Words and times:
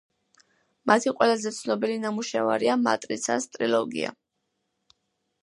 მათი 0.91 1.13
ყველაზე 1.19 1.51
ცნობილი 1.57 1.99
ნამუშევარია 2.07 2.79
„მატრიცას“ 2.87 3.47
ტრილოგია. 3.59 4.17